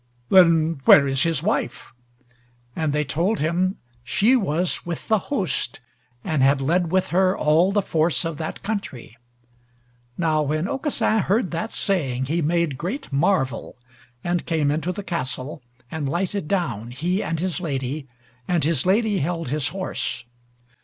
[0.29, 1.93] "Then where is his wife?"
[2.75, 5.79] And they told him she was with the host,
[6.23, 9.15] and had led with her all the force of that country.
[10.17, 13.75] Now when Aucassin heard that saying, he made great marvel,
[14.23, 15.61] and came into the castle,
[15.91, 18.07] and lighted down, he and his lady,
[18.47, 20.25] and his lady held his horse.